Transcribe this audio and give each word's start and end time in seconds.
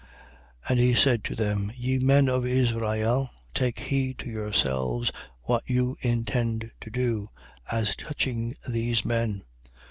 5:35. 0.65 0.69
And 0.71 0.79
he 0.79 0.95
said 0.95 1.23
to 1.25 1.35
them: 1.35 1.71
Ye 1.77 1.99
men 1.99 2.27
of 2.27 2.43
Israel, 2.43 3.29
take 3.53 3.77
heed 3.79 4.17
to 4.17 4.31
yourselves 4.31 5.11
what 5.43 5.61
you 5.67 5.95
intend 6.01 6.71
to 6.81 6.89
do, 6.89 7.29
as 7.71 7.95
touching 7.95 8.55
these 8.67 9.05
men. 9.05 9.43